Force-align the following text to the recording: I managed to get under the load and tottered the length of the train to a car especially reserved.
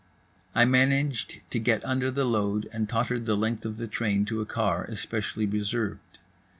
I 0.55 0.65
managed 0.65 1.41
to 1.51 1.59
get 1.59 1.85
under 1.85 2.09
the 2.09 2.25
load 2.25 2.67
and 2.73 2.89
tottered 2.89 3.27
the 3.27 3.37
length 3.37 3.65
of 3.67 3.77
the 3.77 3.85
train 3.85 4.25
to 4.25 4.41
a 4.41 4.47
car 4.47 4.83
especially 4.85 5.45
reserved. 5.45 6.17